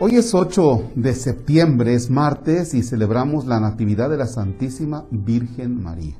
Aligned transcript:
Hoy 0.00 0.16
es 0.16 0.34
8 0.34 0.90
de 0.96 1.14
septiembre, 1.14 1.94
es 1.94 2.10
martes 2.10 2.74
y 2.74 2.82
celebramos 2.82 3.46
la 3.46 3.60
Natividad 3.60 4.10
de 4.10 4.16
la 4.16 4.26
Santísima 4.26 5.06
Virgen 5.12 5.80
María. 5.80 6.16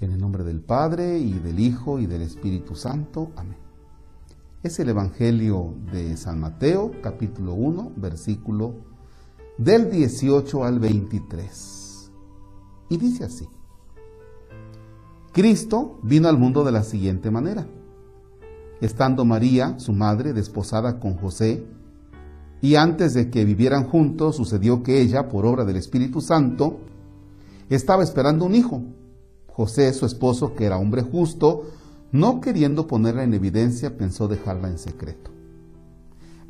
En 0.00 0.12
el 0.12 0.20
nombre 0.20 0.44
del 0.44 0.60
Padre 0.60 1.18
y 1.18 1.32
del 1.40 1.58
Hijo 1.58 1.98
y 1.98 2.06
del 2.06 2.22
Espíritu 2.22 2.76
Santo. 2.76 3.32
Amén. 3.34 3.56
Es 4.62 4.78
el 4.78 4.90
Evangelio 4.90 5.74
de 5.90 6.16
San 6.16 6.38
Mateo, 6.38 6.92
capítulo 7.02 7.54
1, 7.54 7.94
versículo 7.96 8.74
del 9.58 9.90
18 9.90 10.64
al 10.64 10.78
23. 10.78 12.12
Y 12.90 12.96
dice 12.96 13.24
así. 13.24 13.48
Cristo 15.32 15.98
vino 16.04 16.28
al 16.28 16.38
mundo 16.38 16.62
de 16.62 16.70
la 16.70 16.84
siguiente 16.84 17.32
manera. 17.32 17.66
Estando 18.80 19.24
María, 19.24 19.80
su 19.80 19.92
madre, 19.92 20.32
desposada 20.32 21.00
con 21.00 21.16
José, 21.16 21.66
y 22.60 22.76
antes 22.76 23.14
de 23.14 23.30
que 23.30 23.44
vivieran 23.44 23.84
juntos, 23.84 24.36
sucedió 24.36 24.82
que 24.82 25.00
ella, 25.00 25.28
por 25.28 25.44
obra 25.46 25.64
del 25.64 25.76
Espíritu 25.76 26.20
Santo, 26.20 26.80
estaba 27.68 28.02
esperando 28.02 28.44
un 28.44 28.54
hijo. 28.54 28.82
José, 29.48 29.92
su 29.92 30.06
esposo, 30.06 30.54
que 30.54 30.64
era 30.64 30.78
hombre 30.78 31.02
justo, 31.02 31.64
no 32.12 32.40
queriendo 32.40 32.86
ponerla 32.86 33.24
en 33.24 33.34
evidencia, 33.34 33.96
pensó 33.96 34.28
dejarla 34.28 34.68
en 34.68 34.78
secreto. 34.78 35.30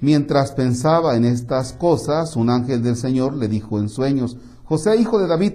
Mientras 0.01 0.52
pensaba 0.52 1.16
en 1.16 1.24
estas 1.24 1.73
cosas, 1.73 2.37
un 2.37 2.51
ángel 2.51 2.82
del 2.82 2.96
Señor 2.96 3.34
le 3.34 3.48
dijo 3.48 3.79
en 3.79 3.88
sueños, 3.88 4.37
José, 4.65 4.96
hijo 4.96 5.18
de 5.18 5.27
David, 5.27 5.52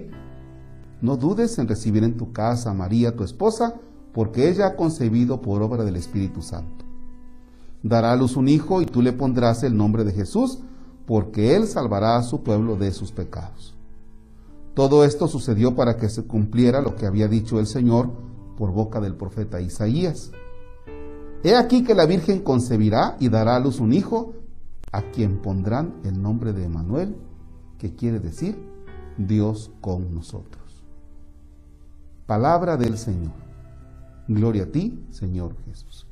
no 1.00 1.16
dudes 1.16 1.58
en 1.58 1.68
recibir 1.68 2.04
en 2.04 2.16
tu 2.16 2.32
casa 2.32 2.70
a 2.70 2.74
María, 2.74 3.16
tu 3.16 3.24
esposa, 3.24 3.74
porque 4.12 4.48
ella 4.48 4.66
ha 4.66 4.76
concebido 4.76 5.40
por 5.40 5.62
obra 5.62 5.84
del 5.84 5.96
Espíritu 5.96 6.42
Santo 6.42 6.91
dará 7.82 8.12
a 8.12 8.16
luz 8.16 8.36
un 8.36 8.48
hijo 8.48 8.82
y 8.82 8.86
tú 8.86 9.02
le 9.02 9.12
pondrás 9.12 9.62
el 9.62 9.76
nombre 9.76 10.04
de 10.04 10.12
Jesús, 10.12 10.60
porque 11.06 11.56
él 11.56 11.66
salvará 11.66 12.16
a 12.16 12.22
su 12.22 12.42
pueblo 12.42 12.76
de 12.76 12.92
sus 12.92 13.12
pecados. 13.12 13.74
Todo 14.74 15.04
esto 15.04 15.28
sucedió 15.28 15.74
para 15.74 15.96
que 15.96 16.08
se 16.08 16.24
cumpliera 16.24 16.80
lo 16.80 16.96
que 16.96 17.06
había 17.06 17.28
dicho 17.28 17.58
el 17.58 17.66
Señor 17.66 18.10
por 18.56 18.72
boca 18.72 19.00
del 19.00 19.16
profeta 19.16 19.60
Isaías. 19.60 20.30
He 21.42 21.56
aquí 21.56 21.82
que 21.82 21.94
la 21.94 22.06
Virgen 22.06 22.40
concebirá 22.40 23.16
y 23.18 23.28
dará 23.28 23.56
a 23.56 23.60
luz 23.60 23.80
un 23.80 23.92
hijo, 23.92 24.34
a 24.92 25.02
quien 25.10 25.42
pondrán 25.42 26.00
el 26.04 26.22
nombre 26.22 26.52
de 26.52 26.64
Emanuel, 26.64 27.16
que 27.78 27.94
quiere 27.94 28.20
decir 28.20 28.56
Dios 29.18 29.72
con 29.80 30.14
nosotros. 30.14 30.84
Palabra 32.26 32.76
del 32.76 32.96
Señor. 32.96 33.32
Gloria 34.28 34.64
a 34.64 34.66
ti, 34.66 35.04
Señor 35.10 35.56
Jesús. 35.66 36.06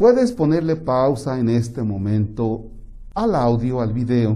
Puedes 0.00 0.32
ponerle 0.32 0.76
pausa 0.76 1.38
en 1.38 1.50
este 1.50 1.82
momento 1.82 2.70
al 3.14 3.34
audio, 3.34 3.82
al 3.82 3.92
video. 3.92 4.34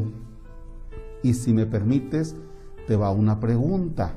Y 1.22 1.32
si 1.32 1.54
me 1.54 1.64
permites, 1.64 2.36
te 2.86 2.96
va 2.96 3.10
una 3.10 3.40
pregunta. 3.40 4.12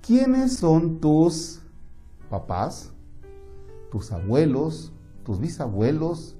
¿Quiénes 0.00 0.56
son 0.56 0.98
tus 0.98 1.60
papás, 2.30 2.90
tus 3.90 4.12
abuelos, 4.12 4.94
tus 5.24 5.38
bisabuelos? 5.38 6.36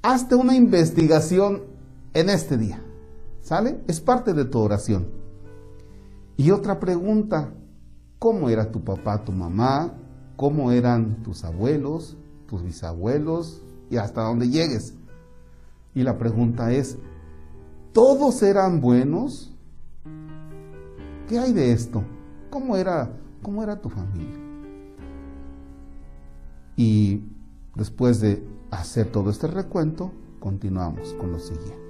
Hazte 0.00 0.36
una 0.36 0.56
investigación 0.56 1.64
en 2.14 2.30
este 2.30 2.56
día. 2.56 2.82
¿Sale? 3.42 3.82
Es 3.88 4.00
parte 4.00 4.32
de 4.32 4.46
tu 4.46 4.58
oración. 4.58 5.08
Y 6.38 6.50
otra 6.50 6.80
pregunta, 6.80 7.52
¿cómo 8.18 8.48
era 8.48 8.72
tu 8.72 8.82
papá, 8.82 9.22
tu 9.22 9.32
mamá, 9.32 9.98
cómo 10.36 10.72
eran 10.72 11.22
tus 11.22 11.44
abuelos, 11.44 12.16
tus 12.48 12.62
bisabuelos 12.62 13.62
y 13.90 13.96
hasta 13.96 14.22
dónde 14.22 14.48
llegues. 14.48 14.94
Y 15.94 16.02
la 16.02 16.18
pregunta 16.18 16.72
es, 16.72 16.98
¿todos 17.92 18.42
eran 18.42 18.80
buenos? 18.80 19.52
¿Qué 21.28 21.38
hay 21.38 21.52
de 21.52 21.72
esto? 21.72 22.02
¿Cómo 22.50 22.76
era, 22.76 23.10
cómo 23.42 23.62
era 23.62 23.80
tu 23.80 23.88
familia? 23.88 24.38
Y 26.76 27.22
después 27.74 28.20
de 28.20 28.46
hacer 28.70 29.10
todo 29.12 29.30
este 29.30 29.46
recuento, 29.46 30.12
continuamos 30.40 31.14
con 31.14 31.32
lo 31.32 31.38
siguiente. 31.38 31.83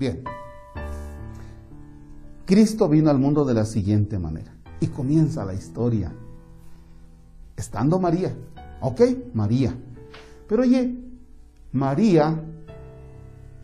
Bien. 0.00 0.24
Cristo 2.46 2.88
vino 2.88 3.10
al 3.10 3.18
mundo 3.18 3.44
de 3.44 3.52
la 3.52 3.66
siguiente 3.66 4.18
manera. 4.18 4.50
Y 4.80 4.86
comienza 4.86 5.44
la 5.44 5.52
historia. 5.52 6.10
Estando 7.54 8.00
María. 8.00 8.34
Ok, 8.80 9.02
María. 9.34 9.76
Pero 10.48 10.62
oye, 10.62 10.96
María 11.72 12.42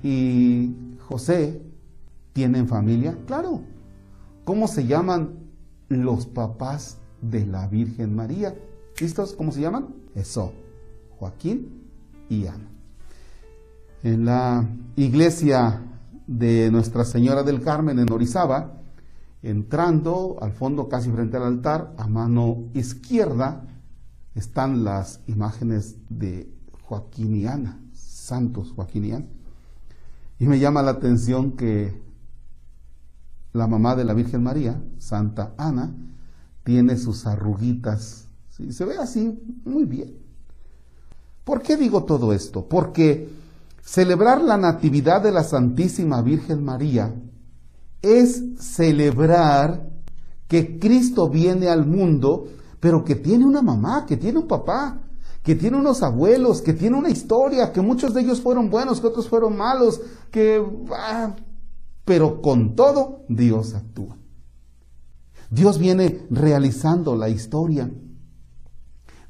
y 0.02 0.74
José 1.08 1.62
tienen 2.34 2.68
familia. 2.68 3.16
Claro. 3.26 3.62
¿Cómo 4.44 4.68
se 4.68 4.86
llaman 4.86 5.38
los 5.88 6.26
papás 6.26 6.98
de 7.22 7.46
la 7.46 7.66
Virgen 7.66 8.14
María? 8.14 8.54
¿Listos? 9.00 9.32
¿Cómo 9.32 9.52
se 9.52 9.62
llaman? 9.62 9.94
Eso. 10.14 10.52
Joaquín 11.18 11.88
y 12.28 12.46
Ana. 12.46 12.68
En 14.02 14.26
la 14.26 14.68
iglesia 14.96 15.80
de 16.26 16.70
Nuestra 16.70 17.04
Señora 17.04 17.42
del 17.42 17.60
Carmen 17.60 17.98
en 17.98 18.12
Orizaba, 18.12 18.80
entrando 19.42 20.36
al 20.40 20.52
fondo 20.52 20.88
casi 20.88 21.10
frente 21.10 21.36
al 21.36 21.44
altar, 21.44 21.94
a 21.98 22.06
mano 22.06 22.64
izquierda, 22.74 23.64
están 24.34 24.84
las 24.84 25.20
imágenes 25.26 25.96
de 26.08 26.52
Joaquín 26.82 27.36
y 27.36 27.46
Ana, 27.46 27.80
santos 27.92 28.72
Joaquín 28.72 29.04
y 29.04 29.12
Ana. 29.12 29.26
Y 30.38 30.46
me 30.46 30.58
llama 30.58 30.82
la 30.82 30.92
atención 30.92 31.52
que 31.52 32.02
la 33.52 33.66
mamá 33.66 33.96
de 33.96 34.04
la 34.04 34.14
Virgen 34.14 34.42
María, 34.42 34.82
Santa 34.98 35.54
Ana, 35.56 35.94
tiene 36.62 36.96
sus 36.98 37.26
arruguitas. 37.26 38.28
Se 38.48 38.84
ve 38.84 38.96
así 38.98 39.38
muy 39.64 39.84
bien. 39.84 40.14
¿Por 41.44 41.62
qué 41.62 41.76
digo 41.76 42.04
todo 42.04 42.32
esto? 42.32 42.68
Porque 42.68 43.28
Celebrar 43.86 44.42
la 44.42 44.56
Natividad 44.56 45.22
de 45.22 45.30
la 45.30 45.44
Santísima 45.44 46.20
Virgen 46.20 46.64
María 46.64 47.14
es 48.02 48.42
celebrar 48.58 49.88
que 50.48 50.80
Cristo 50.80 51.30
viene 51.30 51.68
al 51.68 51.86
mundo, 51.86 52.48
pero 52.80 53.04
que 53.04 53.14
tiene 53.14 53.44
una 53.44 53.62
mamá, 53.62 54.04
que 54.04 54.16
tiene 54.16 54.40
un 54.40 54.48
papá, 54.48 55.02
que 55.44 55.54
tiene 55.54 55.76
unos 55.76 56.02
abuelos, 56.02 56.62
que 56.62 56.72
tiene 56.72 56.98
una 56.98 57.10
historia, 57.10 57.70
que 57.70 57.80
muchos 57.80 58.12
de 58.12 58.22
ellos 58.22 58.40
fueron 58.40 58.70
buenos, 58.70 59.00
que 59.00 59.06
otros 59.06 59.28
fueron 59.28 59.56
malos, 59.56 60.00
que... 60.32 60.60
Ah, 60.90 61.36
pero 62.04 62.42
con 62.42 62.74
todo 62.74 63.24
Dios 63.28 63.72
actúa. 63.74 64.16
Dios 65.48 65.78
viene 65.78 66.26
realizando 66.28 67.14
la 67.14 67.28
historia. 67.28 67.88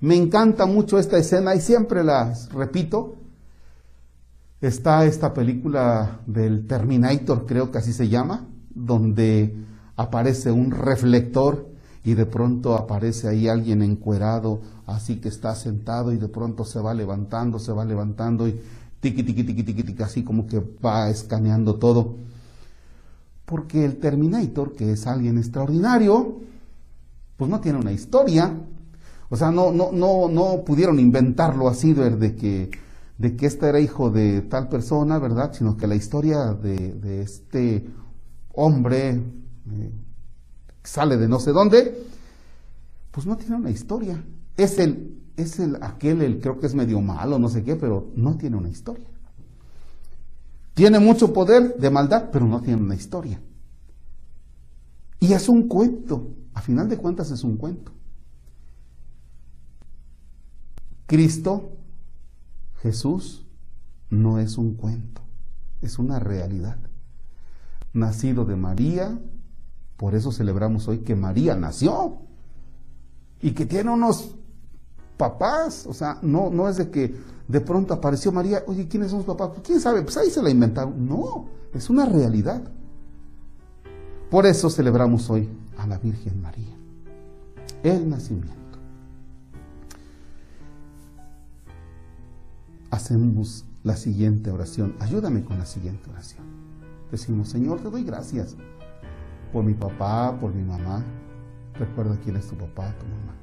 Me 0.00 0.16
encanta 0.16 0.64
mucho 0.64 0.98
esta 0.98 1.18
escena 1.18 1.54
y 1.54 1.60
siempre 1.60 2.02
la 2.02 2.32
repito, 2.54 3.16
está 4.60 5.04
esta 5.04 5.34
película 5.34 6.20
del 6.26 6.66
Terminator, 6.66 7.46
creo 7.46 7.70
que 7.70 7.78
así 7.78 7.92
se 7.92 8.08
llama, 8.08 8.46
donde 8.74 9.54
aparece 9.96 10.50
un 10.50 10.70
reflector 10.70 11.68
y 12.04 12.14
de 12.14 12.26
pronto 12.26 12.74
aparece 12.74 13.28
ahí 13.28 13.48
alguien 13.48 13.82
encuerado, 13.82 14.60
así 14.86 15.16
que 15.16 15.28
está 15.28 15.54
sentado 15.54 16.12
y 16.12 16.16
de 16.16 16.28
pronto 16.28 16.64
se 16.64 16.80
va 16.80 16.94
levantando, 16.94 17.58
se 17.58 17.72
va 17.72 17.84
levantando 17.84 18.46
y 18.46 18.60
tiqui, 19.00 19.22
tiqui, 19.22 19.44
tiqui, 19.44 19.62
tiqui, 19.62 19.82
tiqui, 19.82 20.02
así 20.02 20.22
como 20.22 20.46
que 20.46 20.62
va 20.84 21.10
escaneando 21.10 21.74
todo. 21.76 22.16
Porque 23.44 23.84
el 23.84 23.98
Terminator, 23.98 24.72
que 24.72 24.92
es 24.92 25.06
alguien 25.06 25.38
extraordinario, 25.38 26.40
pues 27.36 27.50
no 27.50 27.60
tiene 27.60 27.78
una 27.78 27.92
historia. 27.92 28.52
O 29.28 29.36
sea, 29.36 29.50
no, 29.50 29.72
no, 29.72 29.92
no, 29.92 30.28
no 30.28 30.64
pudieron 30.64 30.98
inventarlo 30.98 31.68
así 31.68 31.92
de 31.92 32.34
que 32.34 32.70
de 33.18 33.36
que 33.36 33.46
este 33.46 33.68
era 33.68 33.80
hijo 33.80 34.10
de 34.10 34.42
tal 34.42 34.68
persona, 34.68 35.18
¿verdad? 35.18 35.52
Sino 35.52 35.76
que 35.76 35.86
la 35.86 35.94
historia 35.94 36.52
de, 36.52 37.22
este 37.22 37.86
hombre 38.52 39.10
eh, 39.10 39.92
sale 40.82 41.16
de 41.16 41.28
no 41.28 41.40
sé 41.40 41.52
dónde, 41.52 42.06
pues 43.10 43.26
no 43.26 43.36
tiene 43.36 43.56
una 43.56 43.70
historia. 43.70 44.22
Es 44.56 44.78
el, 44.78 45.22
es 45.36 45.58
el, 45.58 45.76
aquel, 45.82 46.22
el, 46.22 46.40
creo 46.40 46.58
que 46.58 46.66
es 46.66 46.74
medio 46.74 47.00
malo, 47.00 47.38
no 47.38 47.48
sé 47.48 47.62
qué, 47.62 47.76
pero 47.76 48.10
no 48.14 48.36
tiene 48.36 48.56
una 48.56 48.68
historia. 48.68 49.06
Tiene 50.74 50.98
mucho 50.98 51.32
poder 51.32 51.76
de 51.76 51.90
maldad, 51.90 52.28
pero 52.30 52.46
no 52.46 52.60
tiene 52.60 52.82
una 52.82 52.94
historia. 52.94 53.40
Y 55.20 55.32
es 55.32 55.48
un 55.48 55.68
cuento, 55.68 56.34
a 56.52 56.60
final 56.60 56.88
de 56.90 56.98
cuentas 56.98 57.30
es 57.30 57.42
un 57.44 57.56
cuento. 57.56 57.92
Cristo 61.06 61.75
Jesús 62.82 63.46
no 64.10 64.38
es 64.38 64.58
un 64.58 64.74
cuento, 64.74 65.22
es 65.82 65.98
una 65.98 66.18
realidad. 66.18 66.76
Nacido 67.92 68.44
de 68.44 68.56
María, 68.56 69.18
por 69.96 70.14
eso 70.14 70.32
celebramos 70.32 70.86
hoy 70.88 70.98
que 70.98 71.16
María 71.16 71.56
nació 71.56 72.18
y 73.40 73.52
que 73.52 73.66
tiene 73.66 73.90
unos 73.90 74.34
papás, 75.16 75.86
o 75.86 75.94
sea, 75.94 76.18
no, 76.22 76.50
no 76.50 76.68
es 76.68 76.76
de 76.76 76.90
que 76.90 77.14
de 77.48 77.60
pronto 77.60 77.94
apareció 77.94 78.32
María, 78.32 78.64
oye, 78.66 78.88
¿quiénes 78.88 79.10
son 79.10 79.20
sus 79.20 79.26
papás? 79.26 79.50
Pues, 79.54 79.62
¿Quién 79.66 79.80
sabe? 79.80 80.02
Pues 80.02 80.16
ahí 80.16 80.30
se 80.30 80.42
la 80.42 80.50
inventaron. 80.50 81.06
No, 81.06 81.46
es 81.72 81.88
una 81.88 82.04
realidad. 82.04 82.62
Por 84.30 84.46
eso 84.46 84.68
celebramos 84.68 85.30
hoy 85.30 85.48
a 85.78 85.86
la 85.86 85.98
Virgen 85.98 86.42
María, 86.42 86.74
el 87.84 88.08
nacimiento. 88.08 88.65
Hacemos 92.96 93.66
la 93.82 93.94
siguiente 93.94 94.50
oración. 94.50 94.96
Ayúdame 95.00 95.44
con 95.44 95.58
la 95.58 95.66
siguiente 95.66 96.08
oración. 96.08 96.46
Decimos, 97.10 97.50
Señor, 97.50 97.78
te 97.82 97.90
doy 97.90 98.04
gracias 98.04 98.56
por 99.52 99.64
mi 99.64 99.74
papá, 99.74 100.34
por 100.40 100.54
mi 100.54 100.62
mamá. 100.62 101.04
Recuerda 101.74 102.18
quién 102.24 102.36
es 102.36 102.48
tu 102.48 102.56
papá, 102.56 102.94
tu 102.98 103.04
mamá. 103.04 103.34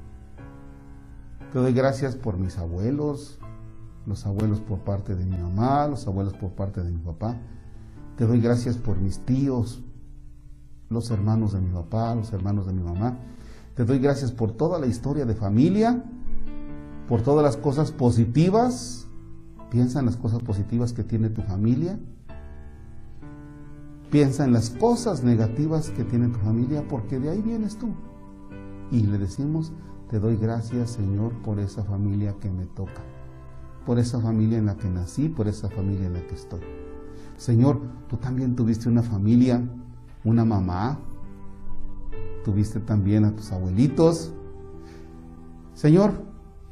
Te 1.52 1.60
doy 1.60 1.72
gracias 1.72 2.16
por 2.16 2.36
mis 2.36 2.58
abuelos, 2.58 3.38
los 4.06 4.26
abuelos 4.26 4.58
por 4.58 4.80
parte 4.80 5.14
de 5.14 5.24
mi 5.24 5.38
mamá, 5.38 5.86
los 5.86 6.04
abuelos 6.08 6.34
por 6.34 6.50
parte 6.50 6.82
de 6.82 6.90
mi 6.90 6.98
papá. 6.98 7.36
Te 8.16 8.26
doy 8.26 8.40
gracias 8.40 8.76
por 8.76 8.98
mis 8.98 9.20
tíos, 9.20 9.84
los 10.90 11.12
hermanos 11.12 11.52
de 11.52 11.60
mi 11.60 11.72
papá, 11.72 12.12
los 12.16 12.32
hermanos 12.32 12.66
de 12.66 12.72
mi 12.72 12.82
mamá. 12.82 13.20
Te 13.76 13.84
doy 13.84 14.00
gracias 14.00 14.32
por 14.32 14.50
toda 14.50 14.80
la 14.80 14.88
historia 14.88 15.24
de 15.24 15.36
familia, 15.36 16.02
por 17.06 17.22
todas 17.22 17.44
las 17.44 17.56
cosas 17.56 17.92
positivas. 17.92 19.06
Piensa 19.74 19.98
en 19.98 20.06
las 20.06 20.16
cosas 20.16 20.40
positivas 20.40 20.92
que 20.92 21.02
tiene 21.02 21.30
tu 21.30 21.42
familia. 21.42 21.98
Piensa 24.12 24.44
en 24.44 24.52
las 24.52 24.70
cosas 24.70 25.24
negativas 25.24 25.90
que 25.90 26.04
tiene 26.04 26.28
tu 26.28 26.38
familia, 26.38 26.86
porque 26.88 27.18
de 27.18 27.30
ahí 27.30 27.42
vienes 27.42 27.76
tú. 27.76 27.88
Y 28.92 29.00
le 29.00 29.18
decimos, 29.18 29.72
te 30.08 30.20
doy 30.20 30.36
gracias 30.36 30.90
Señor 30.90 31.32
por 31.42 31.58
esa 31.58 31.82
familia 31.82 32.36
que 32.40 32.50
me 32.50 32.66
toca, 32.66 33.02
por 33.84 33.98
esa 33.98 34.20
familia 34.20 34.58
en 34.58 34.66
la 34.66 34.76
que 34.76 34.88
nací, 34.88 35.28
por 35.28 35.48
esa 35.48 35.68
familia 35.68 36.06
en 36.06 36.12
la 36.12 36.26
que 36.26 36.36
estoy. 36.36 36.60
Señor, 37.36 37.80
tú 38.08 38.16
también 38.16 38.54
tuviste 38.54 38.88
una 38.88 39.02
familia 39.02 39.60
una 40.24 40.44
mamá, 40.44 40.98
tuviste 42.44 42.80
también 42.80 43.24
a 43.24 43.36
tus 43.36 43.52
abuelitos. 43.52 44.32
Señor, 45.74 46.12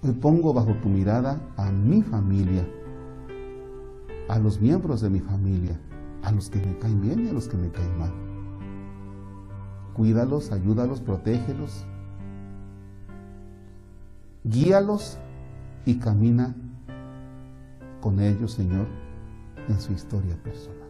hoy 0.03 0.13
pongo 0.13 0.55
bajo 0.55 0.75
tu 0.77 0.89
mirada 0.89 1.41
a 1.57 1.71
mi 1.71 2.03
familia, 2.03 2.67
a 4.33 4.39
los 4.39 4.63
miembros 4.63 5.03
de 5.03 5.11
mi 5.11 5.21
familia, 5.21 5.79
a 6.23 6.33
los 6.33 6.49
que 6.49 6.59
me 6.59 6.79
caen 6.79 7.03
bien 7.03 7.27
y 7.27 7.29
a 7.29 7.35
los 7.35 7.49
que 7.49 7.59
me 7.59 7.71
caen 7.71 7.99
mal. 7.99 8.11
Cuídalos, 9.93 10.53
ayúdalos, 10.53 11.03
protégelos, 11.03 11.85
guíalos 14.43 15.19
y 15.85 15.99
camina 15.99 16.55
con 18.01 18.21
ellos, 18.21 18.53
Señor, 18.53 18.87
en 19.69 19.79
su 19.79 19.93
historia 19.93 20.35
personal. 20.43 20.89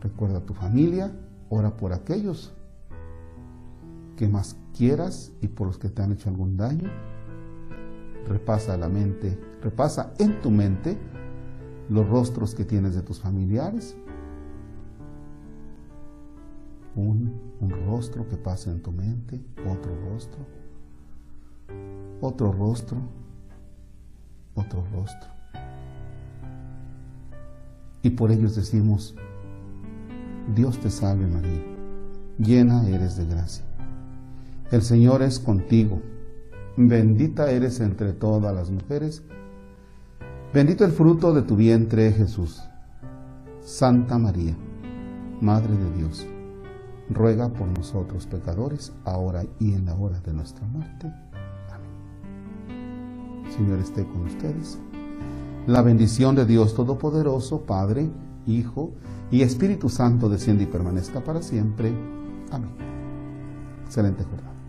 Recuerda 0.00 0.38
a 0.38 0.46
tu 0.46 0.54
familia, 0.54 1.14
ora 1.50 1.76
por 1.76 1.92
aquellos 1.92 2.54
que 4.16 4.28
más 4.28 4.56
quieras 4.74 5.30
y 5.42 5.48
por 5.48 5.66
los 5.66 5.76
que 5.76 5.90
te 5.90 6.00
han 6.00 6.12
hecho 6.12 6.30
algún 6.30 6.56
daño. 6.56 6.90
Repasa 8.26 8.78
la 8.78 8.88
mente, 8.88 9.38
repasa 9.60 10.14
en 10.18 10.40
tu 10.40 10.50
mente 10.50 10.96
los 11.88 12.08
rostros 12.08 12.54
que 12.54 12.64
tienes 12.64 12.94
de 12.94 13.02
tus 13.02 13.20
familiares. 13.20 13.96
Un, 16.96 17.42
rostro 17.86 18.28
que 18.28 18.36
pasa 18.36 18.70
en 18.70 18.82
tu 18.82 18.92
mente, 18.92 19.40
otro 19.66 19.92
rostro, 20.10 20.46
otro 22.20 22.52
rostro, 22.52 22.98
otro 24.54 24.84
rostro. 24.92 25.30
Y 28.02 28.10
por 28.10 28.30
ellos 28.30 28.54
decimos, 28.54 29.16
Dios 30.54 30.78
te 30.78 30.90
salve 30.90 31.26
María, 31.26 31.64
llena 32.38 32.86
eres 32.88 33.16
de 33.16 33.26
gracia. 33.26 33.64
El 34.70 34.82
Señor 34.82 35.22
es 35.22 35.38
contigo, 35.40 36.00
bendita 36.76 37.50
eres 37.50 37.80
entre 37.80 38.12
todas 38.12 38.54
las 38.54 38.70
mujeres, 38.70 39.22
bendito 40.54 40.84
el 40.84 40.92
fruto 40.92 41.34
de 41.34 41.42
tu 41.42 41.56
vientre 41.56 42.12
Jesús. 42.12 42.62
Santa 43.60 44.18
María, 44.18 44.56
Madre 45.40 45.76
de 45.76 45.92
Dios, 45.98 46.24
ruega 47.10 47.48
por 47.48 47.66
nosotros 47.66 48.26
pecadores, 48.26 48.92
ahora 49.04 49.42
y 49.58 49.72
en 49.72 49.84
la 49.84 49.96
hora 49.96 50.20
de 50.20 50.32
nuestra 50.32 50.64
muerte. 50.68 51.12
Amén. 51.72 53.50
Señor 53.50 53.80
esté 53.80 54.06
con 54.06 54.22
ustedes. 54.22 54.78
La 55.66 55.82
bendición 55.82 56.36
de 56.36 56.46
Dios 56.46 56.74
Todopoderoso, 56.74 57.62
Padre, 57.62 58.08
Hijo 58.46 58.92
y 59.32 59.42
Espíritu 59.42 59.88
Santo 59.88 60.28
desciende 60.28 60.64
y 60.64 60.66
permanezca 60.66 61.24
para 61.24 61.42
siempre. 61.42 61.92
Amén. 62.52 62.70
Excelente 63.86 64.22
jornada. 64.22 64.63